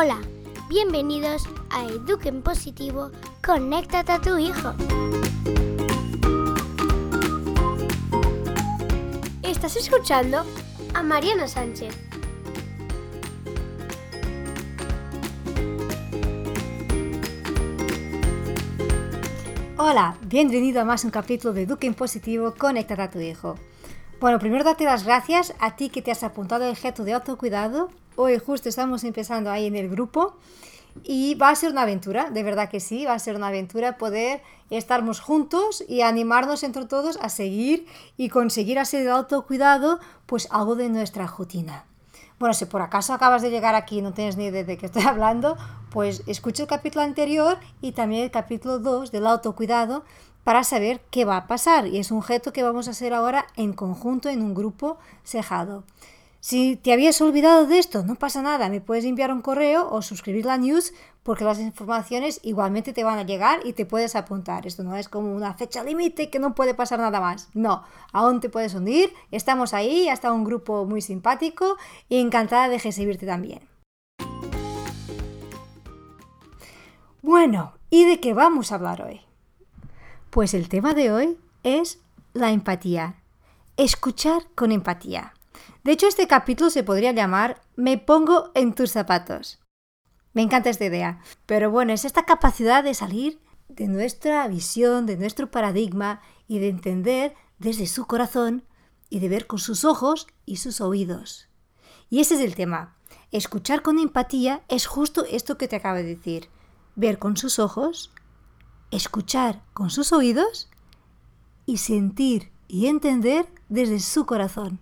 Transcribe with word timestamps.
Hola, 0.00 0.20
bienvenidos 0.68 1.48
a 1.70 1.84
Eduquen 1.84 2.40
Positivo, 2.40 3.10
conéctate 3.44 4.12
a 4.12 4.20
tu 4.20 4.38
hijo. 4.38 4.72
Estás 9.42 9.74
escuchando 9.74 10.44
a 10.94 11.02
Mariana 11.02 11.48
Sánchez. 11.48 11.96
Hola, 19.78 20.16
bienvenido 20.26 20.80
a 20.80 20.84
más 20.84 21.02
un 21.02 21.10
capítulo 21.10 21.52
de 21.54 21.62
Eduquen 21.62 21.94
Positivo, 21.94 22.54
conéctate 22.56 23.02
a 23.02 23.10
tu 23.10 23.18
hijo. 23.18 23.56
Bueno, 24.20 24.38
primero 24.38 24.62
darte 24.62 24.84
las 24.84 25.02
gracias 25.02 25.54
a 25.58 25.74
ti 25.74 25.88
que 25.88 26.02
te 26.02 26.12
has 26.12 26.22
apuntado 26.22 26.66
al 26.66 26.70
objeto 26.70 27.02
de 27.02 27.14
autocuidado. 27.14 27.88
Hoy 28.20 28.36
justo 28.40 28.68
estamos 28.68 29.04
empezando 29.04 29.48
ahí 29.48 29.66
en 29.66 29.76
el 29.76 29.88
grupo 29.88 30.34
y 31.04 31.36
va 31.36 31.50
a 31.50 31.54
ser 31.54 31.70
una 31.70 31.82
aventura, 31.82 32.30
de 32.30 32.42
verdad 32.42 32.68
que 32.68 32.80
sí, 32.80 33.04
va 33.04 33.12
a 33.12 33.18
ser 33.20 33.36
una 33.36 33.46
aventura 33.46 33.96
poder 33.96 34.42
estarmos 34.70 35.20
juntos 35.20 35.84
y 35.86 36.00
animarnos 36.00 36.64
entre 36.64 36.86
todos 36.86 37.16
a 37.22 37.28
seguir 37.28 37.86
y 38.16 38.28
conseguir 38.28 38.80
hacer 38.80 39.02
el 39.02 39.10
autocuidado 39.10 40.00
pues 40.26 40.48
algo 40.50 40.74
de 40.74 40.88
nuestra 40.88 41.28
rutina. 41.28 41.84
Bueno, 42.40 42.54
si 42.54 42.64
por 42.64 42.82
acaso 42.82 43.14
acabas 43.14 43.40
de 43.40 43.50
llegar 43.50 43.76
aquí 43.76 43.98
y 43.98 44.02
no 44.02 44.12
tienes 44.12 44.36
ni 44.36 44.46
idea 44.46 44.64
de 44.64 44.76
qué 44.76 44.86
estoy 44.86 45.02
hablando, 45.02 45.56
pues 45.92 46.24
escucha 46.26 46.64
el 46.64 46.68
capítulo 46.68 47.04
anterior 47.04 47.58
y 47.80 47.92
también 47.92 48.24
el 48.24 48.32
capítulo 48.32 48.80
2 48.80 49.12
del 49.12 49.28
autocuidado 49.28 50.02
para 50.42 50.64
saber 50.64 51.00
qué 51.12 51.24
va 51.24 51.36
a 51.36 51.46
pasar. 51.46 51.86
Y 51.86 51.98
es 51.98 52.10
un 52.10 52.24
reto 52.24 52.52
que 52.52 52.64
vamos 52.64 52.88
a 52.88 52.90
hacer 52.90 53.14
ahora 53.14 53.46
en 53.54 53.74
conjunto, 53.74 54.28
en 54.28 54.42
un 54.42 54.54
grupo 54.54 54.98
cejado. 55.22 55.84
Si 56.48 56.76
te 56.76 56.94
habías 56.94 57.20
olvidado 57.20 57.66
de 57.66 57.78
esto, 57.78 58.04
no 58.04 58.14
pasa 58.14 58.40
nada, 58.40 58.70
me 58.70 58.80
puedes 58.80 59.04
enviar 59.04 59.30
un 59.30 59.42
correo 59.42 59.86
o 59.90 60.00
suscribir 60.00 60.46
la 60.46 60.56
news 60.56 60.94
porque 61.22 61.44
las 61.44 61.58
informaciones 61.58 62.40
igualmente 62.42 62.94
te 62.94 63.04
van 63.04 63.18
a 63.18 63.26
llegar 63.26 63.60
y 63.66 63.74
te 63.74 63.84
puedes 63.84 64.16
apuntar. 64.16 64.66
Esto 64.66 64.82
no 64.82 64.96
es 64.96 65.10
como 65.10 65.36
una 65.36 65.52
fecha 65.52 65.84
límite 65.84 66.30
que 66.30 66.38
no 66.38 66.54
puede 66.54 66.72
pasar 66.72 67.00
nada 67.00 67.20
más. 67.20 67.50
No, 67.52 67.84
aún 68.14 68.40
te 68.40 68.48
puedes 68.48 68.72
unir, 68.72 69.12
estamos 69.30 69.74
ahí, 69.74 70.08
hasta 70.08 70.32
un 70.32 70.44
grupo 70.44 70.86
muy 70.86 71.02
simpático 71.02 71.76
y 72.08 72.16
encantada 72.18 72.70
de 72.70 72.78
recibirte 72.78 73.26
también. 73.26 73.68
Bueno, 77.20 77.74
¿y 77.90 78.06
de 78.06 78.20
qué 78.20 78.32
vamos 78.32 78.72
a 78.72 78.76
hablar 78.76 79.02
hoy? 79.02 79.20
Pues 80.30 80.54
el 80.54 80.70
tema 80.70 80.94
de 80.94 81.12
hoy 81.12 81.38
es 81.62 81.98
la 82.32 82.52
empatía. 82.52 83.16
Escuchar 83.76 84.44
con 84.54 84.72
empatía. 84.72 85.34
De 85.84 85.92
hecho, 85.92 86.06
este 86.06 86.26
capítulo 86.26 86.70
se 86.70 86.84
podría 86.84 87.12
llamar 87.12 87.60
Me 87.76 87.98
pongo 87.98 88.50
en 88.54 88.74
tus 88.74 88.90
zapatos. 88.90 89.60
Me 90.32 90.42
encanta 90.42 90.70
esta 90.70 90.84
idea. 90.84 91.20
Pero 91.46 91.70
bueno, 91.70 91.92
es 91.92 92.04
esta 92.04 92.24
capacidad 92.24 92.84
de 92.84 92.94
salir 92.94 93.40
de 93.68 93.88
nuestra 93.88 94.46
visión, 94.48 95.06
de 95.06 95.16
nuestro 95.16 95.50
paradigma 95.50 96.20
y 96.46 96.58
de 96.58 96.68
entender 96.68 97.34
desde 97.58 97.86
su 97.86 98.06
corazón 98.06 98.64
y 99.10 99.20
de 99.20 99.28
ver 99.28 99.46
con 99.46 99.58
sus 99.58 99.84
ojos 99.84 100.26
y 100.44 100.56
sus 100.56 100.80
oídos. 100.80 101.48
Y 102.10 102.20
ese 102.20 102.34
es 102.34 102.40
el 102.40 102.54
tema. 102.54 102.96
Escuchar 103.30 103.82
con 103.82 103.98
empatía 103.98 104.62
es 104.68 104.86
justo 104.86 105.24
esto 105.28 105.58
que 105.58 105.68
te 105.68 105.76
acabo 105.76 105.96
de 105.96 106.04
decir. 106.04 106.48
Ver 106.96 107.18
con 107.18 107.36
sus 107.36 107.58
ojos, 107.58 108.12
escuchar 108.90 109.62
con 109.72 109.90
sus 109.90 110.12
oídos 110.12 110.68
y 111.66 111.78
sentir 111.78 112.50
y 112.66 112.86
entender 112.86 113.46
desde 113.68 114.00
su 114.00 114.26
corazón. 114.26 114.80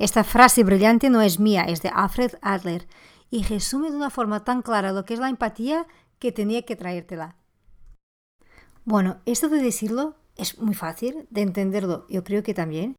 Esta 0.00 0.24
frase 0.24 0.64
brillante 0.64 1.10
no 1.10 1.20
es 1.20 1.38
mía, 1.38 1.64
es 1.64 1.82
de 1.82 1.90
Alfred 1.90 2.32
Adler 2.40 2.88
y 3.28 3.42
resume 3.42 3.90
de 3.90 3.98
una 3.98 4.08
forma 4.08 4.44
tan 4.44 4.62
clara 4.62 4.92
lo 4.92 5.04
que 5.04 5.12
es 5.12 5.20
la 5.20 5.28
empatía 5.28 5.86
que 6.18 6.32
tenía 6.32 6.62
que 6.62 6.74
traértela. 6.74 7.36
Bueno, 8.86 9.18
esto 9.26 9.50
de 9.50 9.60
decirlo 9.60 10.16
es 10.36 10.58
muy 10.58 10.72
fácil, 10.72 11.26
de 11.28 11.42
entenderlo 11.42 12.06
yo 12.08 12.24
creo 12.24 12.42
que 12.42 12.54
también. 12.54 12.96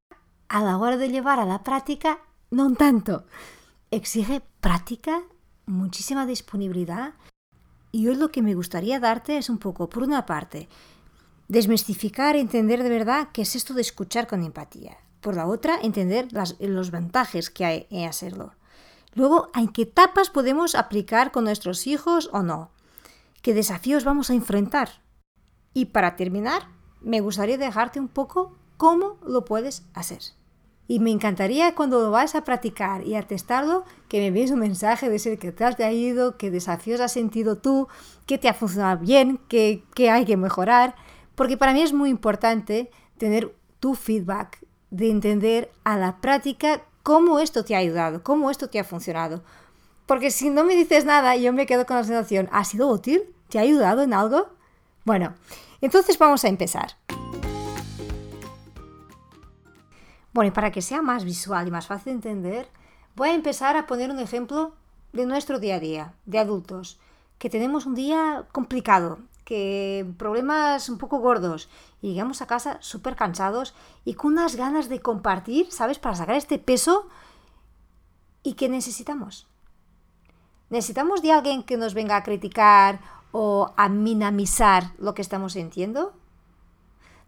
A 0.48 0.62
la 0.62 0.78
hora 0.78 0.96
de 0.96 1.10
llevar 1.10 1.40
a 1.40 1.46
la 1.46 1.64
práctica, 1.64 2.20
no 2.52 2.72
tanto. 2.76 3.26
Exige 3.90 4.44
práctica, 4.60 5.24
muchísima 5.66 6.28
disponibilidad. 6.28 7.16
Y 7.92 8.10
hoy 8.10 8.16
lo 8.16 8.30
que 8.30 8.44
me 8.44 8.54
gustaría 8.54 9.00
darte 9.00 9.40
es 9.40 9.50
un 9.50 9.58
poco, 9.58 9.90
por 9.90 10.04
una 10.04 10.28
parte, 10.28 10.70
desmistificar, 11.48 12.36
entender 12.36 12.84
de 12.84 12.90
verdad 12.90 13.30
qué 13.34 13.42
es 13.42 13.56
esto 13.56 13.74
de 13.74 13.82
escuchar 13.82 14.28
con 14.28 14.44
empatía 14.44 15.00
por 15.22 15.36
la 15.36 15.48
otra, 15.48 15.80
entender 15.82 16.28
los 16.60 16.92
ventajas 16.92 17.50
que 17.50 17.66
hay 17.66 17.88
en 17.90 18.08
hacerlo. 18.08 18.54
Luego, 19.14 19.50
¿en 19.56 19.68
qué 19.68 19.84
etapas 19.84 20.30
podemos 20.30 20.76
aplicar 20.76 21.32
con 21.32 21.44
nuestros 21.44 21.88
hijos 21.88 22.30
o 22.34 22.44
no? 22.44 22.72
¿Qué 23.42 23.54
desafíos 23.54 24.04
vamos 24.04 24.30
a 24.30 24.34
enfrentar? 24.34 25.02
Y 25.74 25.86
para 25.86 26.16
terminar, 26.16 26.68
me 27.02 27.22
gustaría 27.22 27.58
dejarte 27.58 28.00
un 28.00 28.08
poco 28.08 28.58
cómo 28.78 29.18
lo 29.26 29.46
puedes 29.46 29.84
hacer. 29.94 30.22
Y 30.88 31.00
me 31.00 31.12
encantaría 31.12 31.76
cuando 31.76 32.02
lo 32.02 32.12
vas 32.12 32.36
a 32.36 32.44
practicar 32.44 33.06
y 33.06 33.16
a 33.16 33.24
testarlo, 33.24 33.86
que 34.08 34.20
me 34.20 34.28
envíes 34.28 34.52
un 34.52 34.60
mensaje 34.60 35.10
de 35.10 35.20
ser 35.20 35.40
que 35.40 35.52
te 35.52 35.84
ha 35.84 35.92
ido, 35.92 36.38
qué 36.38 36.52
desafíos 36.52 37.00
has 37.00 37.14
sentido 37.14 37.58
tú, 37.58 37.88
qué 38.26 38.38
te 38.38 38.50
ha 38.50 38.54
funcionado 38.54 39.00
bien, 39.00 39.40
qué, 39.48 39.84
qué 39.96 40.10
hay 40.10 40.26
que 40.26 40.38
mejorar. 40.38 40.96
Porque 41.36 41.58
para 41.58 41.74
mí 41.74 41.82
es 41.82 41.94
muy 41.94 42.10
importante 42.10 42.92
tener 43.18 43.56
tu 43.80 43.96
feedback 43.96 44.66
de 44.92 45.10
entender 45.10 45.72
a 45.84 45.98
la 45.98 46.18
práctica 46.18 46.84
cómo 47.02 47.40
esto 47.40 47.66
te 47.66 47.76
ha 47.76 47.80
ayudado, 47.80 48.24
cómo 48.24 48.52
esto 48.52 48.70
te 48.70 48.80
ha 48.80 48.84
funcionado. 48.84 49.42
Porque 50.06 50.30
si 50.30 50.50
no 50.50 50.64
me 50.64 50.76
dices 50.76 51.06
nada, 51.06 51.36
yo 51.36 51.54
me 51.54 51.66
quedo 51.66 51.86
con 51.86 51.98
la 51.98 52.04
sensación, 52.04 52.50
¿ha 52.52 52.64
sido 52.66 52.90
útil? 52.90 53.24
¿Te 53.50 53.58
ha 53.58 53.62
ayudado 53.62 54.04
en 54.04 54.14
algo? 54.14 54.50
Bueno, 55.06 55.34
entonces 55.80 56.18
vamos 56.20 56.44
a 56.44 56.50
empezar. 56.50 56.98
Bueno, 60.34 60.50
y 60.50 60.52
para 60.52 60.72
que 60.72 60.82
sea 60.82 61.02
más 61.02 61.26
visual 61.26 61.68
y 61.68 61.72
más 61.72 61.88
fácil 61.88 62.14
de 62.14 62.30
entender, 62.30 62.70
voy 63.16 63.30
a 63.30 63.34
empezar 63.34 63.76
a 63.76 63.88
poner 63.88 64.12
un 64.12 64.20
ejemplo 64.20 64.74
de 65.12 65.26
nuestro 65.26 65.60
día 65.60 65.76
a 65.76 65.80
día, 65.80 66.14
de 66.26 66.40
adultos, 66.40 67.00
que 67.38 67.50
tenemos 67.50 67.86
un 67.86 67.96
día 67.96 68.46
complicado, 68.52 69.20
que 69.52 70.10
problemas 70.18 70.88
un 70.88 70.98
poco 70.98 71.20
gordos 71.20 71.68
y 72.02 72.14
llegamos 72.14 72.42
a 72.42 72.48
casa 72.48 72.78
súper 72.80 73.18
cansados 73.18 73.76
y 74.06 74.14
con 74.14 74.32
unas 74.32 74.56
ganas 74.56 74.88
de 74.88 75.02
compartir, 75.02 75.70
¿sabes? 75.74 76.00
Para 76.00 76.16
sacar 76.16 76.38
este 76.38 76.58
peso. 76.58 77.10
¿Y 78.44 78.54
qué 78.54 78.70
necesitamos? 78.70 79.50
¿Necesitamos 80.70 81.22
de 81.22 81.34
alguien 81.34 81.64
que 81.64 81.76
nos 81.76 81.94
venga 81.94 82.16
a 82.16 82.24
criticar 82.24 83.02
o 83.34 83.74
a 83.76 83.90
minimizar 83.90 84.94
lo 84.98 85.14
que 85.14 85.22
estamos 85.22 85.52
sintiendo? 85.52 86.14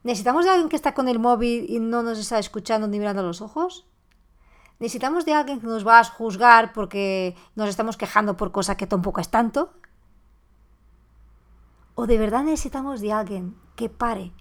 ¿Necesitamos 0.04 0.46
de 0.46 0.52
alguien 0.52 0.70
que 0.70 0.78
está 0.78 0.94
con 0.94 1.10
el 1.10 1.20
móvil 1.20 1.66
y 1.68 1.82
no 1.82 2.04
nos 2.04 2.20
está 2.20 2.40
escuchando 2.40 2.88
ni 2.88 3.00
mirando 3.00 3.22
los 3.22 3.42
ojos? 3.42 3.86
¿Necesitamos 4.80 5.26
de 5.26 5.34
alguien 5.34 5.60
que 5.60 5.68
nos 5.68 5.86
va 5.86 6.00
a 6.00 6.06
juzgar 6.06 6.72
porque 6.72 7.36
nos 7.56 7.68
estamos 7.68 7.98
quejando 7.98 8.38
por 8.38 8.54
cosa 8.54 8.78
que 8.78 8.88
tampoco 8.88 9.20
es 9.20 9.28
tanto? 9.28 9.74
¿O 11.96 12.08
de 12.08 12.18
verdad 12.18 12.44
necesitamos 12.44 13.02
de 13.02 13.14
alguien 13.14 13.56
que 13.76 13.90
pare? 13.90 14.34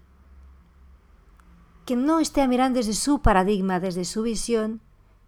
Que 1.85 1.97
no 1.97 2.19
esté 2.19 2.47
mirando 2.49 2.79
desde 2.79 2.95
su 2.95 3.21
paradigma, 3.21 3.81
desde 3.81 4.05
su 4.05 4.23
visión, 4.23 4.81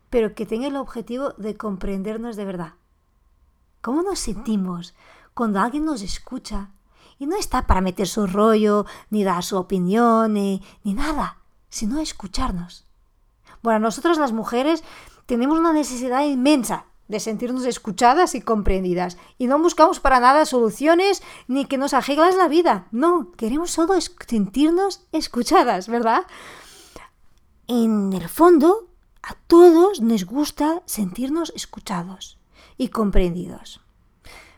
pero 0.08 0.34
que 0.34 0.46
tenga 0.46 0.68
el 0.68 0.76
objetivo 0.76 1.30
de 1.36 1.56
comprendernos 1.56 2.36
de 2.36 2.44
verdad. 2.44 2.74
¿Cómo 3.82 4.02
nos 4.02 4.18
sentimos 4.18 4.94
cuando 5.34 5.60
alguien 5.60 5.84
nos 5.84 6.00
escucha 6.00 6.70
y 7.18 7.26
no 7.26 7.36
está 7.36 7.66
para 7.66 7.80
meter 7.80 8.08
su 8.08 8.26
rollo, 8.26 8.86
ni 9.10 9.24
dar 9.24 9.42
su 9.44 9.58
opinión, 9.58 10.32
ni, 10.34 10.62
ni 10.82 10.94
nada, 10.94 11.38
sino 11.68 11.98
escucharnos? 11.98 12.86
Bueno, 13.62 13.80
nosotros 13.80 14.16
las 14.18 14.32
mujeres 14.32 14.82
tenemos 15.26 15.58
una 15.58 15.72
necesidad 15.72 16.24
inmensa 16.24 16.86
de 17.08 17.20
sentirnos 17.20 17.66
escuchadas 17.66 18.34
y 18.34 18.40
comprendidas. 18.40 19.16
Y 19.38 19.46
no 19.46 19.58
buscamos 19.58 20.00
para 20.00 20.20
nada 20.20 20.46
soluciones 20.46 21.22
ni 21.48 21.66
que 21.66 21.78
nos 21.78 21.94
arreglas 21.94 22.36
la 22.36 22.48
vida. 22.48 22.86
No, 22.92 23.32
queremos 23.32 23.70
solo 23.70 23.94
sentirnos 24.26 25.04
escuchadas, 25.12 25.88
¿verdad? 25.88 26.22
En 27.66 28.12
el 28.12 28.28
fondo, 28.28 28.88
a 29.22 29.34
todos 29.46 30.00
nos 30.00 30.24
gusta 30.24 30.82
sentirnos 30.86 31.52
escuchados 31.56 32.38
y 32.76 32.88
comprendidos. 32.88 33.80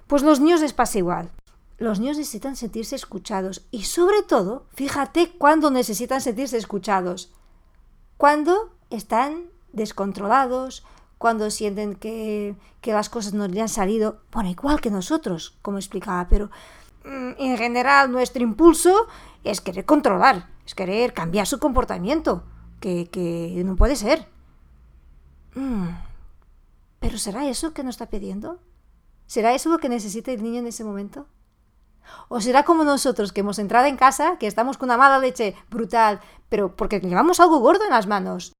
Pues 0.07 0.23
los 0.23 0.41
niños 0.41 0.61
les 0.61 0.73
pasa 0.73 0.99
igual. 0.99 1.31
Los 1.79 2.01
niños 2.01 2.17
necesitan 2.17 2.57
sentirse 2.57 2.97
escuchados 2.97 3.67
y 3.71 3.85
sobre 3.85 4.23
todo, 4.23 4.67
fíjate 4.75 5.33
cuándo 5.33 5.71
necesitan 5.71 6.21
sentirse 6.21 6.57
escuchados. 6.57 7.33
Cuando 8.17 8.71
están 8.89 9.51
descontrolados, 9.73 10.85
cuando 11.19 11.51
sienten 11.51 11.95
que, 11.95 12.57
las 12.83 13.09
cosas 13.09 13.35
no 13.35 13.49
le 13.49 13.61
han 13.61 13.69
salido, 13.69 14.21
bueno, 14.31 14.51
igual 14.51 14.81
que 14.81 14.91
nosotros, 14.91 15.57
como 15.63 15.79
explicaba, 15.79 16.29
pero 16.29 16.51
mm, 17.05 17.33
en 17.39 17.57
general 17.57 18.13
nuestro 18.13 18.43
impulso 18.43 19.07
es 19.43 19.61
querer 19.61 19.85
controlar, 19.85 20.49
es 20.65 20.75
querer 20.75 21.13
cambiar 21.13 21.47
su 21.47 21.59
comportamiento, 21.59 22.45
que, 22.81 23.63
no 23.65 23.77
puede 23.77 23.97
ser. 23.97 24.29
Mm, 25.55 25.89
¿Pero 27.01 27.19
será 27.19 27.49
eso 27.49 27.73
que 27.73 27.83
nos 27.83 27.95
está 27.95 28.07
pidiendo? 28.07 28.61
¿Será 29.27 29.55
eso 29.55 29.71
lo 29.71 29.79
que 29.79 29.89
necesita 29.89 30.31
el 30.31 30.43
niño 30.43 30.61
en 30.61 30.69
ese 30.69 30.85
momento? 30.85 31.27
¿O 32.29 32.41
será 32.41 32.65
como 32.65 32.85
nosotros 32.85 33.33
que 33.33 33.41
hemos 33.41 33.59
entrado 33.59 33.87
en 33.87 33.97
casa, 33.97 34.37
que 34.39 34.47
estamos 34.47 34.79
con 34.79 34.89
una 34.89 34.97
mala 34.97 35.19
leche 35.19 35.57
brutal, 35.71 36.21
pero 36.49 36.77
porque 36.77 37.01
llevamos 37.01 37.41
algo 37.41 37.59
gordo 37.59 37.85
en 37.85 37.91
las 37.91 38.07
manos? 38.07 38.53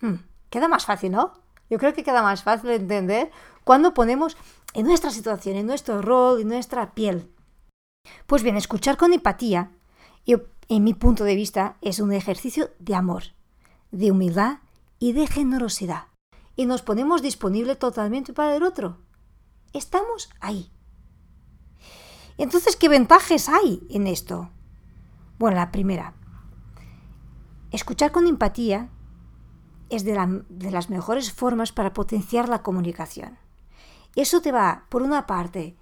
Hmm, 0.00 0.16
queda 0.54 0.68
más 0.68 0.86
fácil, 0.86 1.10
¿no? 1.10 1.32
Yo 1.68 1.78
creo 1.78 1.94
que 1.94 2.04
queda 2.04 2.22
más 2.22 2.44
fácil 2.44 2.70
entender 2.70 3.32
cuando 3.64 3.92
ponemos 3.92 4.36
en 4.72 4.86
nuestra 4.86 5.10
situación, 5.10 5.56
en 5.56 5.66
nuestro 5.66 6.00
rol, 6.00 6.42
en 6.42 6.48
nuestra 6.48 6.94
piel. 6.94 7.28
Pues 8.28 8.44
bien, 8.44 8.56
escuchar 8.56 8.96
con 8.96 9.12
empatía, 9.12 9.72
en 10.68 10.84
mi 10.84 10.94
punto 10.94 11.24
de 11.24 11.34
vista, 11.34 11.76
es 11.80 11.98
un 11.98 12.12
ejercicio 12.12 12.70
de 12.78 12.94
amor, 12.94 13.24
de 13.90 14.12
humildad 14.12 14.58
y 15.00 15.12
de 15.12 15.26
generosidad. 15.26 16.04
Y 16.54 16.66
nos 16.66 16.82
ponemos 16.82 17.20
disponible 17.20 17.74
totalmente 17.74 18.32
para 18.32 18.54
el 18.54 18.62
otro. 18.62 18.98
Estamos 19.72 20.30
ahí. 20.40 20.70
Entonces, 22.38 22.76
¿qué 22.76 22.88
ventajas 22.88 23.48
hay 23.48 23.84
en 23.90 24.06
esto? 24.06 24.50
Bueno, 25.36 25.56
la 25.56 25.72
primera, 25.72 26.14
escuchar 27.72 28.12
con 28.12 28.28
empatía 28.28 28.88
es 29.90 30.04
de, 30.04 30.14
las 30.70 30.90
mejores 30.90 31.32
formas 31.32 31.72
para 31.72 31.92
potenciar 31.92 32.48
la 32.48 32.62
comunicación. 32.62 33.38
Eso 34.16 34.40
te 34.40 34.52
va, 34.52 34.84
por 34.88 35.02
una 35.02 35.26
parte, 35.26 35.76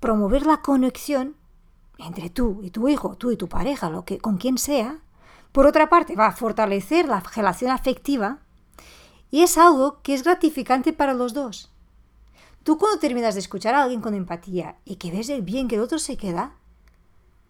promover 0.00 0.46
la 0.46 0.62
conexión 0.62 1.36
entre 1.98 2.30
tú 2.30 2.60
y 2.62 2.70
tu 2.70 2.88
hijo, 2.88 3.16
tú 3.16 3.30
y 3.30 3.36
tu 3.36 3.48
pareja, 3.48 3.90
lo 3.90 4.04
que, 4.04 4.18
con 4.18 4.36
quien 4.38 4.58
sea. 4.58 4.98
Por 5.52 5.66
otra 5.66 5.88
parte, 5.88 6.14
va 6.14 6.26
a 6.26 6.32
fortalecer 6.32 7.08
la 7.08 7.20
relación 7.20 7.70
afectiva 7.70 8.38
y 9.30 9.42
es 9.42 9.58
algo 9.58 10.00
que 10.02 10.14
es 10.14 10.22
gratificante 10.22 10.92
para 10.92 11.14
los 11.14 11.34
dos. 11.34 11.72
Tú 12.62 12.78
cuando 12.78 12.98
terminas 12.98 13.34
de 13.34 13.40
escuchar 13.40 13.74
a 13.74 13.82
alguien 13.82 14.00
con 14.00 14.14
empatía 14.14 14.76
y 14.84 14.96
que 14.96 15.10
ves 15.10 15.28
el 15.30 15.42
bien 15.42 15.68
que 15.68 15.76
el 15.76 15.80
otro 15.80 15.98
se 15.98 16.16
queda, 16.16 16.54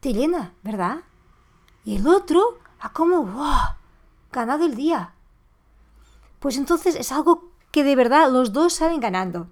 te 0.00 0.12
llena, 0.12 0.54
¿verdad? 0.62 0.98
Y 1.84 1.96
el 1.96 2.06
otro 2.06 2.58
ha 2.78 2.92
como, 2.92 3.22
¡wow! 3.24 3.78
ganado 4.30 4.64
el 4.64 4.76
día. 4.76 5.14
Pues 6.38 6.56
entonces 6.56 6.94
es 6.94 7.12
algo 7.12 7.52
que 7.70 7.84
de 7.84 7.96
verdad 7.96 8.30
los 8.30 8.52
dos 8.52 8.74
salen 8.74 9.00
ganando. 9.00 9.48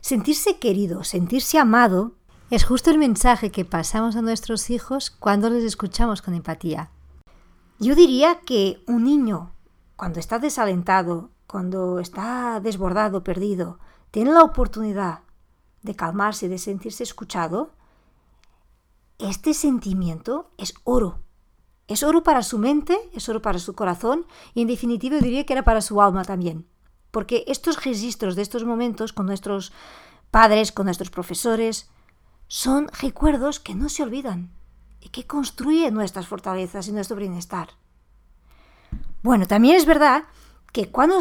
Sentirse 0.00 0.58
querido, 0.58 1.04
sentirse 1.04 1.58
amado, 1.58 2.14
es 2.50 2.64
justo 2.64 2.90
el 2.90 2.98
mensaje 2.98 3.50
que 3.50 3.64
pasamos 3.64 4.14
a 4.14 4.22
nuestros 4.22 4.70
hijos 4.70 5.10
cuando 5.10 5.50
les 5.50 5.64
escuchamos 5.64 6.22
con 6.22 6.34
empatía. 6.34 6.90
Yo 7.78 7.94
diría 7.94 8.40
que 8.40 8.82
un 8.86 9.04
niño, 9.04 9.52
cuando 9.96 10.20
está 10.20 10.38
desalentado, 10.38 11.30
cuando 11.46 11.98
está 11.98 12.60
desbordado, 12.60 13.24
perdido, 13.24 13.78
tiene 14.10 14.32
la 14.32 14.42
oportunidad 14.42 15.20
de 15.82 15.94
calmarse, 15.94 16.48
de 16.48 16.58
sentirse 16.58 17.02
escuchado, 17.02 17.70
este 19.18 19.54
sentimiento 19.54 20.50
es 20.58 20.74
oro. 20.84 21.20
Es 21.88 22.02
oro 22.02 22.22
para 22.22 22.42
su 22.42 22.58
mente, 22.58 22.98
es 23.12 23.28
oro 23.28 23.40
para 23.40 23.58
su 23.58 23.74
corazón 23.74 24.26
y 24.54 24.62
en 24.62 24.68
definitiva 24.68 25.18
diría 25.18 25.44
que 25.46 25.52
era 25.52 25.64
para 25.64 25.80
su 25.80 26.02
alma 26.02 26.24
también. 26.24 26.66
Porque 27.10 27.44
estos 27.46 27.84
registros 27.84 28.34
de 28.34 28.42
estos 28.42 28.64
momentos 28.64 29.12
con 29.12 29.26
nuestros 29.26 29.72
padres, 30.30 30.72
con 30.72 30.86
nuestros 30.86 31.10
profesores, 31.10 31.88
son 32.48 32.88
recuerdos 33.00 33.60
que 33.60 33.74
no 33.74 33.88
se 33.88 34.02
olvidan 34.02 34.50
y 35.00 35.08
que 35.10 35.26
construyen 35.26 35.94
nuestras 35.94 36.26
fortalezas 36.26 36.88
y 36.88 36.92
nuestro 36.92 37.16
bienestar. 37.16 37.70
Bueno, 39.22 39.46
también 39.46 39.76
es 39.76 39.86
verdad 39.86 40.24
que 40.72 40.90
cuando 40.90 41.18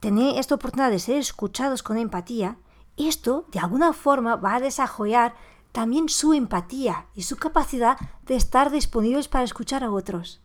tenéis 0.00 0.38
esta 0.38 0.56
oportunidad 0.56 0.90
de 0.90 0.98
ser 0.98 1.16
escuchados 1.16 1.82
con 1.82 1.96
empatía, 1.96 2.56
esto 2.96 3.46
de 3.52 3.60
alguna 3.60 3.92
forma 3.92 4.36
va 4.36 4.56
a 4.56 4.60
desarrollar 4.60 5.34
también 5.72 6.08
su 6.08 6.32
empatía 6.32 7.06
y 7.14 7.22
su 7.22 7.36
capacidad 7.36 7.96
de 8.24 8.36
estar 8.36 8.70
disponibles 8.70 9.28
para 9.28 9.44
escuchar 9.44 9.82
a 9.84 9.90
otros. 9.90 10.40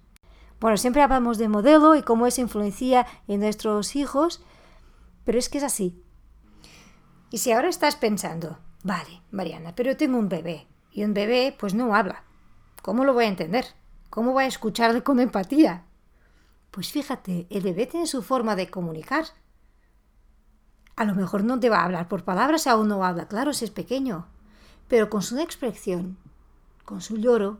Bueno, 0.60 0.78
siempre 0.78 1.04
hablamos 1.04 1.38
de 1.38 1.50
modelo 1.50 1.96
y 1.96 2.02
cómo 2.02 2.26
eso 2.26 2.42
influencia 2.42 3.06
en 3.28 3.42
nuestros 3.42 3.96
hijos, 3.96 4.42
pero 5.24 5.38
es 5.38 5.50
que 5.50 5.60
es 5.60 5.64
así. 5.64 6.02
Y 7.30 7.38
si 7.38 7.52
ahora 7.52 7.70
estás 7.70 7.96
pensando, 7.96 8.58
Vale, 8.88 9.22
Mariana, 9.32 9.74
pero 9.76 9.98
tengo 9.98 10.18
un 10.18 10.30
bebé 10.30 10.66
y 10.92 11.04
un 11.04 11.14
bebé 11.14 11.56
pues 11.60 11.74
no 11.74 11.94
habla. 11.94 12.24
¿Cómo 12.82 13.04
lo 13.04 13.14
voy 13.14 13.26
a 13.26 13.28
entender? 13.28 13.66
¿Cómo 14.10 14.32
voy 14.32 14.46
a 14.46 14.48
escucharle 14.48 15.04
con 15.04 15.20
empatía? 15.20 15.84
Pues 16.72 16.92
fíjate, 16.92 17.48
el 17.50 17.64
bebé 17.64 17.88
tiene 17.88 18.08
su 18.08 18.22
forma 18.22 18.56
de 18.56 18.70
comunicar. 18.70 19.26
A 20.96 21.04
lo 21.06 21.16
mejor 21.16 21.44
no 21.44 21.60
te 21.60 21.70
va 21.70 21.80
a 21.80 21.84
hablar 21.84 22.08
por 22.08 22.24
palabras, 22.24 22.66
aún 22.66 22.88
no 22.88 23.04
habla, 23.04 23.28
claro, 23.28 23.52
si 23.54 23.66
es 23.66 23.72
pequeño, 23.72 24.28
pero 24.88 25.10
con 25.10 25.22
su 25.22 25.39
expresión, 25.39 26.18
con 26.86 27.01
su 27.01 27.18
lloro, 27.18 27.60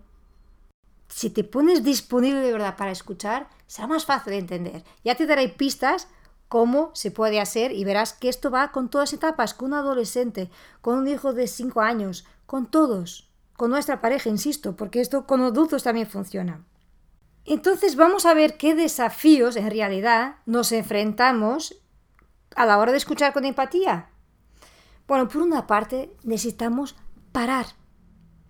si 1.08 1.30
te 1.30 1.44
pones 1.44 1.84
disponible 1.84 2.42
de 2.42 2.52
verdad 2.52 2.76
para 2.76 2.92
escuchar, 2.92 3.50
será 3.66 3.88
más 3.88 4.06
fácil 4.06 4.32
de 4.32 4.40
entender. 4.40 4.84
Ya 5.04 5.16
te 5.16 5.26
daré 5.26 5.50
pistas 5.50 6.08
cómo 6.48 6.92
se 6.94 7.12
puede 7.12 7.40
hacer 7.40 7.72
y 7.72 7.84
verás 7.84 8.14
que 8.14 8.30
esto 8.30 8.52
va 8.52 8.72
con 8.72 8.90
todas 8.90 9.14
etapas, 9.14 9.54
con 9.54 9.70
un 9.70 9.74
adolescente, 9.76 10.50
con 10.82 10.98
un 10.98 11.08
hijo 11.08 11.34
de 11.34 11.48
5 11.48 11.82
años, 11.82 12.26
con 12.46 12.66
todos, 12.66 13.30
con 13.56 13.70
nuestra 13.72 14.02
pareja, 14.02 14.30
insisto, 14.30 14.76
porque 14.76 15.02
esto 15.02 15.26
con 15.26 15.42
adultos 15.42 15.84
también 15.84 16.08
funciona. 16.08 16.64
Entonces 17.46 17.96
vamos 17.96 18.26
a 18.26 18.34
ver 18.34 18.58
qué 18.58 18.76
desafíos 18.76 19.56
en 19.56 19.70
realidad 19.70 20.36
nos 20.46 20.72
enfrentamos 20.72 21.82
a 22.56 22.66
la 22.66 22.78
hora 22.78 22.92
de 22.92 22.98
escuchar 22.98 23.34
con 23.34 23.46
empatía. 23.46 24.10
Bueno, 25.08 25.30
por 25.30 25.42
una 25.42 25.66
parte 25.68 26.14
necesitamos 26.24 26.96
parar. 27.38 27.68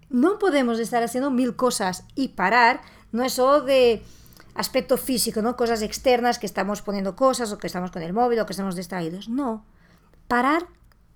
No 0.09 0.39
podemos 0.39 0.79
estar 0.79 1.03
haciendo 1.03 1.29
mil 1.29 1.57
cosas 1.57 2.05
y 2.15 2.29
parar 2.29 2.79
no 3.11 3.21
es 3.25 3.33
solo 3.33 3.59
de 3.65 4.01
aspecto 4.55 4.95
físico, 4.95 5.41
¿no? 5.41 5.57
Cosas 5.57 5.81
externas, 5.81 6.39
que 6.39 6.45
estamos 6.45 6.81
poniendo 6.81 7.17
cosas 7.17 7.51
o 7.51 7.57
que 7.57 7.67
estamos 7.67 7.91
con 7.91 8.01
el 8.01 8.13
móvil 8.13 8.39
o 8.39 8.45
que 8.45 8.53
estamos 8.53 8.77
distraídos. 8.77 9.27
No, 9.27 9.65
parar 10.29 10.67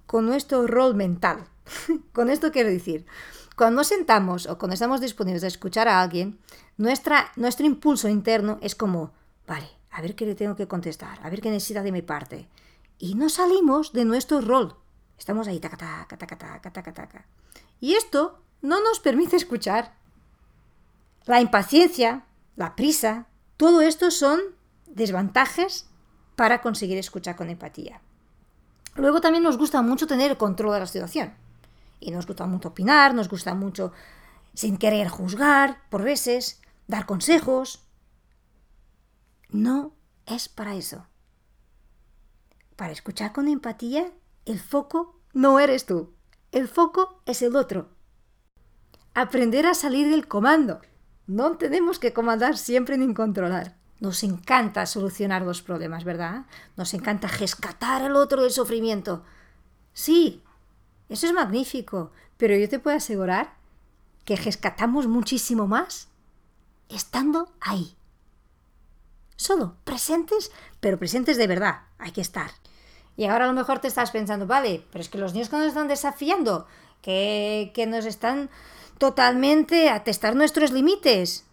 con 0.05 0.25
nuestro 0.25 0.67
rol 0.67 0.95
mental. 0.95 1.45
con 2.11 2.29
esto 2.29 2.51
quiero 2.51 2.67
decir, 2.67 3.05
cuando 3.55 3.77
nos 3.77 3.87
sentamos 3.87 4.47
o 4.47 4.57
cuando 4.57 4.73
estamos 4.73 4.99
disponibles 4.99 5.45
a 5.45 5.47
escuchar 5.47 5.87
a 5.87 6.01
alguien, 6.01 6.39
nuestra, 6.75 7.31
nuestro 7.37 7.65
impulso 7.65 8.09
interno 8.09 8.59
es 8.61 8.75
como, 8.75 9.13
vale, 9.47 9.69
a 9.91 10.01
ver 10.01 10.15
qué 10.15 10.25
le 10.25 10.35
tengo 10.35 10.57
que 10.57 10.67
contestar, 10.67 11.21
a 11.23 11.29
ver 11.29 11.39
qué 11.39 11.49
necesita 11.49 11.83
de 11.83 11.93
mi 11.93 12.01
parte. 12.01 12.49
Y 12.99 13.15
no 13.15 13.29
salimos 13.29 13.93
de 13.93 14.03
nuestro 14.03 14.41
rol. 14.41 14.75
Estamos 15.17 15.47
ahí, 15.47 15.61
taca, 15.61 15.77
taca, 15.77 16.17
taca, 16.17 16.37
taca, 16.37 16.73
taca, 16.73 16.93
taca. 16.93 17.25
Y 17.81 17.95
esto 17.95 18.39
no 18.61 18.81
nos 18.81 18.99
permite 18.99 19.35
escuchar. 19.35 19.97
La 21.25 21.41
impaciencia, 21.41 22.25
la 22.55 22.75
prisa, 22.75 23.27
todo 23.57 23.81
esto 23.81 24.11
son 24.11 24.39
desventajas 24.85 25.87
para 26.35 26.61
conseguir 26.61 26.97
escuchar 26.97 27.35
con 27.35 27.49
empatía. 27.49 28.01
Luego 28.95 29.19
también 29.19 29.43
nos 29.43 29.57
gusta 29.57 29.81
mucho 29.81 30.07
tener 30.07 30.31
el 30.31 30.37
control 30.37 30.73
de 30.73 30.79
la 30.79 30.85
situación. 30.85 31.33
Y 31.99 32.11
nos 32.11 32.27
gusta 32.27 32.45
mucho 32.45 32.69
opinar, 32.69 33.13
nos 33.13 33.29
gusta 33.29 33.55
mucho 33.55 33.91
sin 34.53 34.77
querer 34.77 35.07
juzgar, 35.07 35.81
por 35.89 36.03
veces, 36.03 36.61
dar 36.87 37.05
consejos. 37.05 37.83
No 39.49 39.93
es 40.25 40.49
para 40.49 40.75
eso. 40.75 41.07
Para 42.75 42.91
escuchar 42.91 43.31
con 43.33 43.47
empatía, 43.47 44.11
el 44.45 44.59
foco 44.59 45.19
no 45.33 45.59
eres 45.59 45.85
tú. 45.85 46.13
El 46.51 46.67
foco 46.67 47.21
es 47.25 47.41
el 47.41 47.55
otro. 47.55 47.87
Aprender 49.13 49.65
a 49.65 49.73
salir 49.73 50.09
del 50.09 50.27
comando. 50.27 50.81
No 51.25 51.55
tenemos 51.57 51.97
que 51.97 52.11
comandar 52.11 52.57
siempre 52.57 52.97
ni 52.97 53.13
controlar. 53.13 53.77
Nos 54.01 54.23
encanta 54.23 54.85
solucionar 54.85 55.43
los 55.43 55.61
problemas, 55.61 56.03
¿verdad? 56.03 56.45
Nos 56.75 56.93
encanta 56.93 57.29
rescatar 57.29 58.01
al 58.01 58.17
otro 58.17 58.41
del 58.41 58.51
sufrimiento. 58.51 59.23
Sí, 59.93 60.43
eso 61.07 61.25
es 61.27 61.33
magnífico, 61.33 62.11
pero 62.35 62.55
yo 62.57 62.67
te 62.67 62.79
puedo 62.79 62.97
asegurar 62.97 63.53
que 64.25 64.35
rescatamos 64.35 65.07
muchísimo 65.07 65.67
más 65.67 66.09
estando 66.89 67.53
ahí. 67.61 67.95
Solo, 69.37 69.77
presentes, 69.85 70.51
pero 70.81 70.99
presentes 70.99 71.37
de 71.37 71.47
verdad. 71.47 71.83
Hay 71.97 72.11
que 72.11 72.21
estar. 72.21 72.51
Y 73.17 73.25
ahora 73.25 73.45
a 73.45 73.47
lo 73.47 73.53
mejor 73.53 73.79
te 73.79 73.87
estás 73.87 74.11
pensando, 74.11 74.47
vale, 74.47 74.83
pero 74.91 75.01
es 75.01 75.09
que 75.09 75.17
los 75.17 75.33
niños 75.33 75.49
que 75.49 75.57
nos 75.57 75.67
están 75.67 75.87
desafiando, 75.87 76.65
que, 77.01 77.71
que 77.73 77.85
nos 77.85 78.05
están 78.05 78.49
totalmente 78.97 79.89
a 79.89 80.03
testar 80.03 80.35
nuestros 80.35 80.71
límites. 80.71 81.45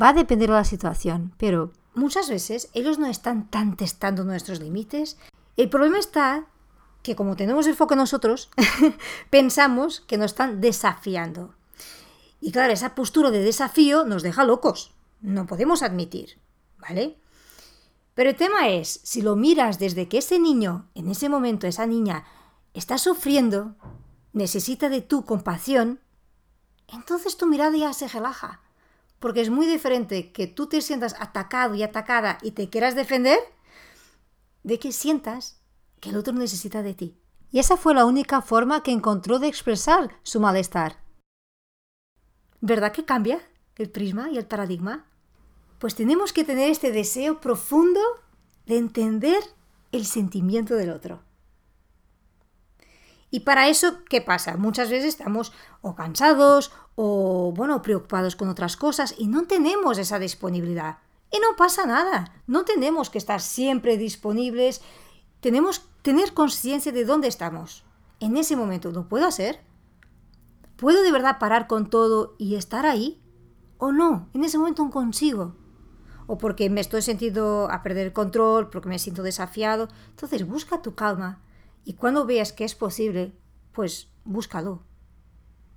Va 0.00 0.10
a 0.10 0.12
depender 0.12 0.48
de 0.48 0.54
la 0.54 0.64
situación, 0.64 1.34
pero 1.38 1.72
muchas 1.94 2.28
veces 2.28 2.70
ellos 2.74 2.98
no 2.98 3.06
están 3.06 3.50
tan 3.50 3.76
testando 3.76 4.24
nuestros 4.24 4.60
límites. 4.60 5.18
El 5.56 5.68
problema 5.68 5.98
está 5.98 6.46
que 7.04 7.14
como 7.14 7.36
tenemos 7.36 7.66
el 7.66 7.76
foco 7.76 7.94
nosotros, 7.94 8.50
pensamos 9.30 10.00
que 10.00 10.16
nos 10.16 10.32
están 10.32 10.60
desafiando. 10.60 11.54
Y 12.40 12.50
claro, 12.50 12.72
esa 12.72 12.94
postura 12.94 13.30
de 13.30 13.42
desafío 13.42 14.04
nos 14.04 14.22
deja 14.22 14.42
locos. 14.44 14.92
No 15.20 15.46
podemos 15.46 15.82
admitir, 15.82 16.38
¿vale? 16.78 17.18
Pero 18.14 18.30
el 18.30 18.36
tema 18.36 18.68
es, 18.68 19.00
si 19.02 19.22
lo 19.22 19.36
miras 19.36 19.78
desde 19.78 20.08
que 20.08 20.18
ese 20.18 20.38
niño, 20.38 20.88
en 20.94 21.10
ese 21.10 21.28
momento, 21.28 21.66
esa 21.66 21.86
niña, 21.86 22.24
está 22.72 22.96
sufriendo, 22.98 23.74
necesita 24.32 24.88
de 24.88 25.00
tu 25.00 25.24
compasión, 25.24 26.00
entonces 26.88 27.36
tu 27.36 27.46
mirada 27.46 27.76
ya 27.76 27.92
se 27.92 28.08
relaja. 28.08 28.60
Porque 29.18 29.40
es 29.40 29.50
muy 29.50 29.66
diferente 29.66 30.32
que 30.32 30.46
tú 30.46 30.68
te 30.68 30.80
sientas 30.80 31.16
atacado 31.18 31.74
y 31.74 31.82
atacada 31.82 32.38
y 32.42 32.52
te 32.52 32.68
quieras 32.70 32.94
defender, 32.94 33.38
de 34.62 34.78
que 34.78 34.92
sientas 34.92 35.60
que 36.00 36.10
el 36.10 36.16
otro 36.16 36.32
necesita 36.34 36.82
de 36.82 36.94
ti. 36.94 37.18
Y 37.50 37.58
esa 37.58 37.76
fue 37.76 37.94
la 37.94 38.04
única 38.04 38.42
forma 38.42 38.82
que 38.82 38.92
encontró 38.92 39.38
de 39.38 39.48
expresar 39.48 40.18
su 40.22 40.40
malestar. 40.40 41.02
¿Verdad 42.60 42.92
que 42.92 43.04
cambia 43.04 43.40
el 43.76 43.90
prisma 43.90 44.30
y 44.30 44.38
el 44.38 44.46
paradigma? 44.46 45.06
Pues 45.84 45.94
tenemos 45.94 46.32
que 46.32 46.44
tener 46.44 46.70
este 46.70 46.92
deseo 46.92 47.42
profundo 47.42 48.00
de 48.64 48.78
entender 48.78 49.36
el 49.92 50.06
sentimiento 50.06 50.76
del 50.76 50.88
otro. 50.88 51.20
Y 53.30 53.40
para 53.40 53.68
eso, 53.68 54.02
¿qué 54.08 54.22
pasa? 54.22 54.56
Muchas 54.56 54.88
veces 54.88 55.08
estamos 55.08 55.52
o 55.82 55.94
cansados 55.94 56.72
o, 56.94 57.52
bueno, 57.54 57.82
preocupados 57.82 58.34
con 58.34 58.48
otras 58.48 58.78
cosas 58.78 59.14
y 59.18 59.26
no 59.26 59.46
tenemos 59.46 59.98
esa 59.98 60.18
disponibilidad. 60.18 61.00
Y 61.30 61.38
no 61.38 61.54
pasa 61.54 61.84
nada. 61.84 62.32
No 62.46 62.64
tenemos 62.64 63.10
que 63.10 63.18
estar 63.18 63.42
siempre 63.42 63.98
disponibles. 63.98 64.80
Tenemos 65.40 65.80
que 65.80 65.86
tener 66.00 66.32
conciencia 66.32 66.92
de 66.92 67.04
dónde 67.04 67.28
estamos. 67.28 67.84
En 68.20 68.38
ese 68.38 68.56
momento, 68.56 68.90
¿lo 68.90 69.06
puedo 69.06 69.26
hacer? 69.26 69.60
¿Puedo 70.76 71.02
de 71.02 71.12
verdad 71.12 71.38
parar 71.38 71.66
con 71.66 71.90
todo 71.90 72.36
y 72.38 72.54
estar 72.54 72.86
ahí? 72.86 73.20
¿O 73.76 73.92
no? 73.92 74.30
En 74.32 74.44
ese 74.44 74.56
momento 74.56 74.82
no 74.82 74.90
consigo. 74.90 75.56
O 76.26 76.38
porque 76.38 76.70
me 76.70 76.80
estoy 76.80 77.02
sentido 77.02 77.70
a 77.70 77.82
perder 77.82 78.06
el 78.06 78.12
control, 78.12 78.70
porque 78.70 78.88
me 78.88 78.98
siento 78.98 79.22
desafiado. 79.22 79.88
Entonces 80.10 80.46
busca 80.46 80.82
tu 80.82 80.94
calma. 80.94 81.42
Y 81.84 81.94
cuando 81.94 82.24
veas 82.24 82.52
que 82.52 82.64
es 82.64 82.74
posible, 82.74 83.32
pues 83.72 84.08
búscalo. 84.24 84.82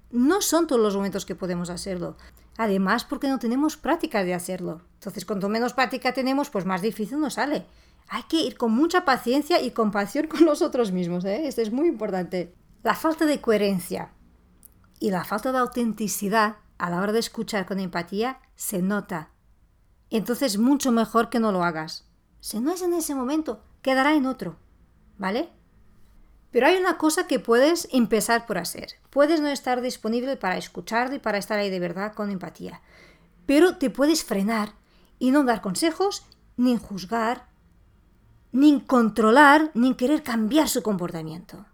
No 0.09 0.41
son 0.41 0.67
todos 0.67 0.81
los 0.81 0.95
momentos 0.95 1.25
que 1.25 1.35
podemos 1.35 1.69
hacerlo. 1.69 2.15
Además, 2.57 3.03
porque 3.03 3.27
no 3.27 3.39
tenemos 3.39 3.77
práctica 3.77 4.23
de 4.23 4.33
hacerlo. 4.33 4.81
Entonces, 4.95 5.25
cuanto 5.25 5.49
menos 5.49 5.73
práctica 5.73 6.13
tenemos, 6.13 6.49
pues 6.49 6.65
más 6.65 6.81
difícil 6.81 7.19
nos 7.19 7.35
sale. 7.35 7.65
Hay 8.09 8.23
que 8.23 8.41
ir 8.41 8.57
con 8.57 8.71
mucha 8.71 9.05
paciencia 9.05 9.61
y 9.61 9.71
compasión 9.71 10.27
con 10.27 10.45
nosotros 10.45 10.91
mismos. 10.91 11.25
¿eh? 11.25 11.47
Esto 11.47 11.61
es 11.61 11.71
muy 11.71 11.87
importante. 11.87 12.55
La 12.83 12.95
falta 12.95 13.25
de 13.25 13.41
coherencia 13.41 14.13
y 14.99 15.11
la 15.11 15.23
falta 15.23 15.51
de 15.51 15.59
autenticidad 15.59 16.57
a 16.77 16.89
la 16.89 17.01
hora 17.01 17.11
de 17.11 17.19
escuchar 17.19 17.65
con 17.65 17.79
empatía 17.79 18.39
se 18.55 18.81
nota. 18.81 19.31
Entonces, 20.09 20.57
mucho 20.57 20.91
mejor 20.91 21.29
que 21.29 21.39
no 21.39 21.51
lo 21.51 21.63
hagas. 21.63 22.05
Si 22.39 22.59
no 22.59 22.71
es 22.71 22.81
en 22.81 22.93
ese 22.93 23.15
momento, 23.15 23.61
quedará 23.81 24.13
en 24.15 24.25
otro. 24.25 24.57
¿Vale? 25.17 25.49
Pero 26.51 26.67
hay 26.67 26.77
una 26.77 26.97
cosa 26.97 27.27
que 27.27 27.39
puedes 27.39 27.87
empezar 27.91 28.45
por 28.45 28.57
hacer. 28.57 28.93
Puedes 29.09 29.41
no 29.41 29.47
estar 29.47 29.81
disponible 29.81 30.37
para 30.37 30.57
escuchar 30.57 31.13
y 31.13 31.19
para 31.19 31.37
estar 31.37 31.59
ahí 31.59 31.69
de 31.69 31.79
verdad 31.79 32.13
con 32.13 32.31
empatía. 32.31 32.81
Pero 33.45 33.77
te 33.77 33.89
puedes 33.89 34.23
frenar 34.23 34.73
y 35.19 35.31
no 35.31 35.43
dar 35.43 35.61
consejos, 35.61 36.25
ni 36.55 36.77
juzgar, 36.77 37.47
ni 38.51 38.81
controlar, 38.81 39.71
ni 39.73 39.95
querer 39.95 40.23
cambiar 40.23 40.69
su 40.69 40.81
comportamiento. 40.81 41.65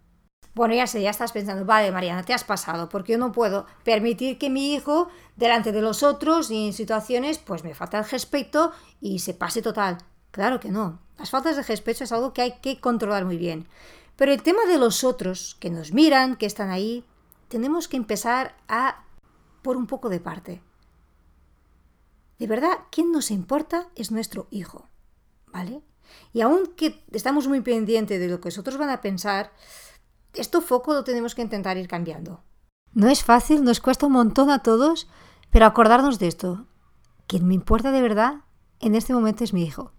Bueno, 0.56 0.76
ya 0.76 0.86
sé, 0.86 1.02
ya 1.02 1.10
estás 1.10 1.32
pensando, 1.32 1.66
vale, 1.66 1.92
Mariana, 1.92 2.24
te 2.24 2.34
has 2.34 2.44
pasado, 2.44 2.88
porque 2.88 3.14
yo 3.14 3.18
no 3.18 3.32
puedo 3.32 3.66
permitir 3.84 4.38
que 4.38 4.52
mi 4.52 4.74
hijo, 4.74 5.08
delante 5.36 5.72
de 5.72 5.82
los 5.82 6.04
otros 6.04 6.52
y 6.52 6.68
en 6.68 6.74
situaciones, 6.74 7.40
pues 7.40 7.64
me 7.64 7.74
falta 7.74 7.98
el 7.98 8.10
respeto 8.10 8.72
y 9.02 9.20
se 9.20 9.34
pase 9.34 9.64
total. 9.64 9.98
Claro 10.30 10.60
que 10.60 10.70
no. 10.70 11.00
Las 11.18 11.32
faltas 11.32 11.56
de 11.56 11.64
respeto 11.64 12.04
es 12.04 12.12
algo 12.12 12.34
que 12.34 12.44
hay 12.44 12.60
que 12.60 12.80
controlar 12.80 13.26
muy 13.26 13.38
bien. 13.38 13.68
Pero 14.16 14.32
el 14.32 14.44
tema 14.44 14.66
de 14.66 14.78
los 14.78 15.04
otros, 15.04 15.56
que 15.60 15.72
nos 15.72 15.92
miran, 15.92 16.36
que 16.36 16.46
están 16.46 16.70
ahí, 16.70 17.04
tenemos 17.48 17.88
que 17.88 17.98
empezar 17.98 18.56
a 18.68 19.04
por 19.64 19.76
un 19.76 19.88
poco 19.88 20.10
de 20.10 20.20
parte. 20.20 20.62
De 22.38 22.48
verdad, 22.48 22.80
quien 22.92 23.12
nos 23.12 23.32
importa 23.32 23.88
es 23.96 24.12
nuestro 24.12 24.48
hijo, 24.52 24.88
¿vale? 25.48 25.82
Y 26.32 26.42
aunque 26.42 27.04
estamos 27.12 27.48
muy 27.48 27.62
pendientes 27.62 28.20
de 28.20 28.28
lo 28.28 28.40
que 28.40 28.50
los 28.50 28.58
otros 28.58 28.78
van 28.78 28.90
a 28.90 29.02
pensar, 29.02 29.52
esto 30.34 30.62
foco 30.62 30.94
lo 30.94 31.04
tenemos 31.04 31.36
que 31.36 31.42
intentar 31.42 31.78
ir 31.78 31.88
cambiando. 31.88 32.44
No 32.94 33.10
es 33.10 33.24
fácil, 33.24 33.64
nos 33.64 33.80
cuesta 33.80 34.06
un 34.06 34.14
montón 34.14 34.50
a 34.50 34.60
todos, 34.60 35.08
pero 35.52 35.66
acordarnos 35.66 36.20
de 36.20 36.28
esto. 36.28 36.66
Quien 37.28 37.48
me 37.48 37.54
importa 37.54 37.92
de 37.92 38.02
verdad 38.02 38.42
en 38.80 38.96
este 38.96 39.14
momento 39.14 39.44
es 39.44 39.54
mi 39.54 39.64
hijo. 39.64 39.92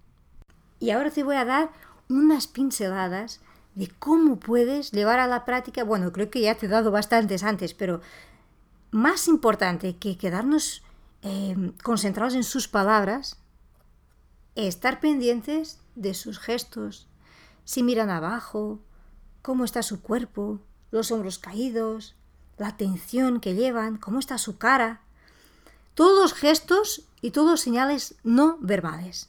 Y 0.78 0.90
ahora 0.90 1.10
te 1.10 1.24
voy 1.24 1.36
a 1.36 1.44
dar 1.44 1.70
unas 2.08 2.46
pinceladas 2.46 3.40
de 3.74 3.88
cómo 3.98 4.38
puedes 4.38 4.92
llevar 4.92 5.18
a 5.18 5.26
la 5.26 5.44
práctica, 5.44 5.82
bueno, 5.84 6.12
creo 6.12 6.30
que 6.30 6.40
ya 6.40 6.54
te 6.54 6.66
he 6.66 6.68
dado 6.68 6.90
bastantes 6.90 7.42
antes, 7.42 7.74
pero 7.74 8.00
más 8.90 9.26
importante 9.26 9.96
que 9.96 10.16
quedarnos 10.16 10.84
eh, 11.22 11.72
concentrados 11.82 12.34
en 12.34 12.44
sus 12.44 12.68
palabras, 12.68 13.38
estar 14.54 15.00
pendientes 15.00 15.80
de 15.96 16.14
sus 16.14 16.38
gestos, 16.38 17.08
si 17.64 17.82
miran 17.82 18.10
abajo, 18.10 18.80
cómo 19.44 19.66
está 19.66 19.82
su 19.82 20.00
cuerpo, 20.00 20.58
los 20.90 21.12
hombros 21.12 21.38
caídos, 21.38 22.14
la 22.56 22.78
tensión 22.78 23.40
que 23.40 23.54
llevan, 23.54 23.98
cómo 23.98 24.18
está 24.18 24.38
su 24.38 24.56
cara. 24.56 25.02
Todos 25.92 26.32
gestos 26.32 27.02
y 27.20 27.30
todos 27.30 27.60
señales 27.60 28.14
no 28.24 28.56
verbales. 28.62 29.28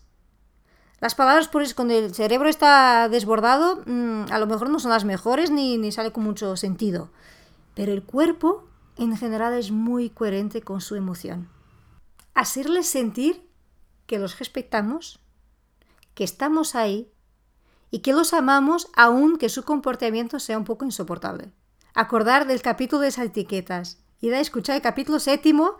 Las 1.02 1.16
palabras, 1.16 1.50
por 1.50 1.64
eso, 1.64 1.76
cuando 1.76 1.96
el 1.96 2.16
cerebro 2.16 2.48
está 2.48 3.10
desbordado, 3.10 3.84
mm, 3.86 4.32
a 4.32 4.40
lo 4.40 4.48
mejor 4.48 4.70
no 4.70 4.80
son 4.80 4.92
las 4.92 5.04
mejores 5.04 5.52
ni, 5.52 5.78
ni 5.78 5.92
sale 5.92 6.14
con 6.14 6.24
mucho 6.24 6.56
sentido. 6.56 7.10
Pero 7.74 7.92
el 7.92 8.02
cuerpo, 8.02 8.64
en 8.96 9.18
general, 9.18 9.54
es 9.54 9.72
muy 9.72 10.10
coherente 10.10 10.62
con 10.62 10.80
su 10.80 10.96
emoción. 10.96 11.50
Hacerles 12.34 12.88
sentir 12.88 13.46
que 14.08 14.18
los 14.18 14.40
respetamos, 14.40 15.20
que 16.14 16.24
estamos 16.24 16.74
ahí 16.74 17.12
y 17.96 18.00
que 18.00 18.12
los 18.12 18.34
amamos 18.34 18.90
aun 18.94 19.38
que 19.38 19.48
su 19.48 19.64
comportamiento 19.64 20.38
sea 20.38 20.58
un 20.58 20.66
poco 20.66 20.84
insoportable. 20.84 21.54
Acordar 21.94 22.46
del 22.46 22.62
capítulo 22.62 23.00
de 23.00 23.08
esas 23.08 23.28
etiquetas 23.28 24.04
y 24.20 24.28
de 24.28 24.42
escuchar 24.42 24.76
el 24.76 24.82
capítulo 24.82 25.18
séptimo 25.18 25.78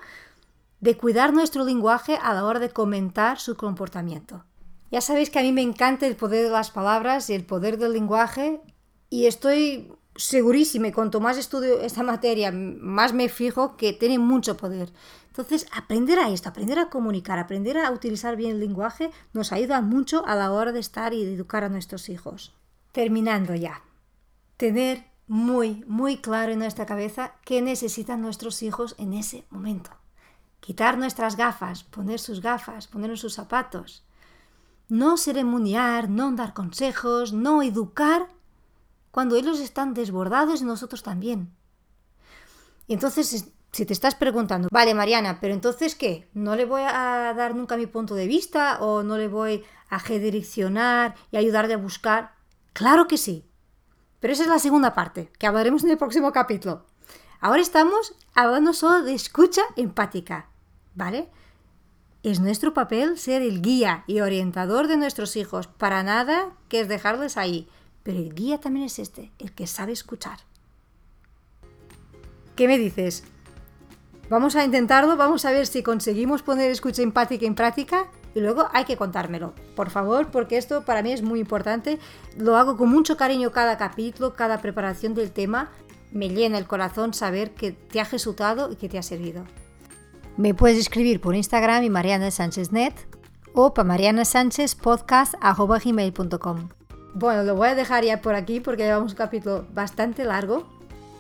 de 0.80 0.96
cuidar 0.96 1.34
nuestro 1.34 1.66
lenguaje 1.66 2.18
a 2.24 2.34
la 2.34 2.46
hora 2.46 2.62
de 2.62 2.70
comentar 2.70 3.38
su 3.38 3.58
comportamiento. 3.58 4.46
Ya 4.92 5.02
sabéis 5.02 5.30
que 5.30 5.40
a 5.40 5.42
mí 5.42 5.52
me 5.52 5.62
encanta 5.62 6.08
el 6.08 6.16
poder 6.16 6.46
de 6.46 6.52
las 6.52 6.72
palabras 6.72 7.30
y 7.30 7.34
el 7.34 7.46
poder 7.46 7.78
del 7.78 7.92
lenguaje 7.92 8.62
y 9.10 9.26
estoy 9.26 9.92
segurísima 10.16 10.92
cuanto 10.92 11.20
más 11.20 11.38
estudio 11.38 11.82
esta 11.82 12.04
materia, 12.04 12.52
más 12.52 13.14
me 13.14 13.30
fijo 13.30 13.78
que 13.78 13.94
tiene 13.94 14.20
mucho 14.20 14.58
poder. 14.58 14.92
Entonces, 15.28 15.68
aprender 15.74 16.20
a 16.20 16.30
esto, 16.30 16.50
aprender 16.50 16.80
a 16.80 16.90
comunicar, 16.90 17.40
aprender 17.40 17.78
a 17.78 17.92
utilizar 17.92 18.36
bien 18.36 18.52
el 18.52 18.60
lenguaje 18.60 19.12
nos 19.34 19.52
ayuda 19.52 19.82
mucho 19.82 20.26
a 20.26 20.36
la 20.36 20.52
hora 20.52 20.72
de 20.72 20.80
estar 20.80 21.14
y 21.14 21.26
de 21.26 21.34
educar 21.34 21.64
a 21.64 21.70
nuestros 21.70 22.08
hijos. 22.10 22.54
Terminando 22.92 23.54
ya. 23.56 23.82
Tener 24.56 25.04
muy, 25.28 25.84
muy 25.88 26.18
claro 26.18 26.54
en 26.54 26.60
nuestra 26.60 26.86
cabeza 26.86 27.34
qué 27.44 27.62
necesitan 27.62 28.22
nuestros 28.22 28.64
hijos 28.64 28.96
en 28.98 29.14
ese 29.14 29.44
momento. 29.50 29.92
Quitar 30.62 30.98
nuestras 30.98 31.36
gafas, 31.36 31.84
poner 31.84 32.20
sus 32.20 32.42
gafas, 32.42 32.88
poner 32.88 33.18
sus 33.18 33.34
zapatos 33.34 34.06
no 34.88 35.18
ceremoniar, 35.18 36.10
no 36.10 36.32
dar 36.32 36.54
consejos, 36.54 37.34
no 37.34 37.62
educar, 37.64 38.28
cuando 39.16 39.38
ellos 39.38 39.62
están 39.62 39.94
desbordados 39.94 40.62
nosotros 40.62 41.02
también. 41.02 41.56
Entonces, 42.90 43.46
si 43.72 43.86
te 43.86 43.94
estás 43.94 44.14
preguntando, 44.14 44.68
vale, 44.70 44.94
Mariana, 44.94 45.38
pero 45.40 45.54
entonces 45.54 45.96
¿qué? 45.96 46.28
¿No 46.34 46.58
le 46.58 46.66
voy 46.66 46.82
a 46.82 47.34
dar 47.34 47.56
nunca 47.56 47.78
mi 47.78 47.86
punto 47.86 48.14
de 48.14 48.28
vista 48.28 48.78
o 48.82 49.04
no 49.04 49.18
le 49.18 49.30
voy 49.30 49.64
a 49.90 50.00
redireccionar 50.00 51.16
y 51.32 51.38
ayudarle 51.38 51.76
a 51.76 51.78
buscar? 51.78 52.34
Claro 52.74 53.08
que 53.08 53.18
sí. 53.18 53.50
Pero 54.20 54.34
esa 54.34 54.44
es 54.44 54.50
la 54.50 54.60
segunda 54.60 54.94
parte, 54.94 55.32
que 55.40 55.48
hablaremos 55.48 55.86
en 55.86 55.92
el 55.92 55.98
próximo 55.98 56.34
capítulo. 56.34 56.86
Ahora 57.40 57.62
estamos 57.62 58.16
hablando 58.34 58.74
solo 58.74 59.02
de 59.02 59.14
escucha 59.14 59.62
empática, 59.78 60.50
¿vale? 60.94 61.30
Es 62.22 62.42
nuestro 62.42 62.74
papel 62.74 63.18
ser 63.18 63.44
el 63.44 63.62
guía 63.62 64.04
y 64.08 64.20
orientador 64.20 64.90
de 64.90 64.98
nuestros 64.98 65.38
hijos, 65.38 65.68
para 65.68 66.04
nada 66.04 66.58
que 66.68 66.82
es 66.82 66.90
dejarles 66.90 67.38
ahí. 67.38 67.70
Pero 68.06 68.20
el 68.20 68.34
guía 68.36 68.60
también 68.60 68.86
es 68.86 69.00
este, 69.00 69.32
el 69.40 69.52
que 69.52 69.66
sabe 69.66 69.92
escuchar. 69.92 70.38
¿Qué 72.56 72.68
me 72.68 72.78
dices? 72.78 73.24
Vamos 74.30 74.56
a 74.56 74.64
intentarlo, 74.64 75.18
vamos 75.18 75.44
a 75.44 75.52
ver 75.52 75.66
si 75.66 75.82
conseguimos 75.82 76.44
poner 76.44 76.70
escucha 76.70 77.02
empática 77.02 77.48
en 77.48 77.56
práctica 77.56 78.12
y 78.36 78.42
luego 78.42 78.68
hay 78.74 78.86
que 78.86 78.96
contármelo, 78.96 79.56
por 79.76 79.90
favor, 79.90 80.30
porque 80.30 80.58
esto 80.58 80.86
para 80.86 81.02
mí 81.02 81.14
es 81.14 81.24
muy 81.24 81.40
importante. 81.40 81.98
Lo 82.38 82.58
hago 82.58 82.78
con 82.78 82.90
mucho 82.90 83.18
cariño 83.18 83.52
cada 83.52 83.76
capítulo, 83.78 84.36
cada 84.36 84.62
preparación 84.62 85.16
del 85.16 85.32
tema. 85.32 85.72
Me 86.12 86.30
llena 86.30 86.60
el 86.60 86.68
corazón 86.68 87.16
saber 87.16 87.56
que 87.56 87.72
te 87.72 88.00
ha 88.00 88.04
resultado 88.04 88.72
y 88.72 88.76
que 88.76 88.88
te 88.88 89.00
ha 89.00 89.04
servido. 89.04 89.46
Me 90.38 90.54
puedes 90.54 90.78
escribir 90.78 91.22
por 91.22 91.34
Instagram 91.34 91.84
y 91.84 91.90
Mariana 91.90 92.30
o 93.54 93.74
para 93.74 93.88
marianasanchezpodcast.com. 93.88 96.70
Bueno, 97.16 97.44
lo 97.44 97.56
voy 97.56 97.70
a 97.70 97.76
dejar 97.76 98.04
ya 98.04 98.22
por 98.22 98.36
aquí 98.36 98.60
porque 98.60 98.84
llevamos 98.84 99.14
un 99.14 99.18
capítulo 99.18 99.66
bastante 99.74 100.26
largo. 100.26 100.68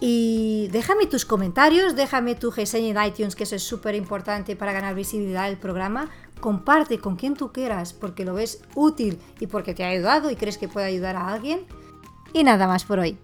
Y 0.01 0.67
déjame 0.73 1.05
tus 1.05 1.23
comentarios, 1.23 1.95
déjame 1.95 2.35
tu 2.35 2.51
reseña 2.51 2.89
en 2.89 3.09
iTunes, 3.09 3.33
que 3.33 3.45
eso 3.45 3.55
es 3.55 3.63
súper 3.63 3.95
importante 3.95 4.57
para 4.57 4.73
ganar 4.73 4.93
visibilidad 4.93 5.47
del 5.47 5.57
programa. 5.57 6.09
Comparte 6.41 6.99
con 6.99 7.15
quien 7.15 7.33
tú 7.33 7.53
quieras 7.53 7.93
porque 7.93 8.25
lo 8.25 8.33
ves 8.33 8.61
útil 8.75 9.19
y 9.39 9.47
porque 9.47 9.73
te 9.73 9.85
ha 9.85 9.87
ayudado 9.87 10.29
y 10.29 10.35
crees 10.35 10.57
que 10.57 10.67
puede 10.67 10.87
ayudar 10.87 11.15
a 11.15 11.29
alguien. 11.29 11.61
Y 12.33 12.43
nada 12.43 12.67
más 12.67 12.83
por 12.83 12.99
hoy. 12.99 13.17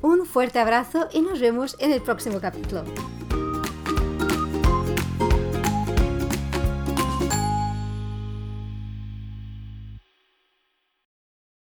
Un 0.00 0.24
fuerte 0.24 0.60
abrazo 0.60 1.08
y 1.12 1.22
nos 1.22 1.40
vemos 1.40 1.76
en 1.80 1.90
el 1.90 2.02
próximo 2.02 2.40
capítulo. 2.40 2.84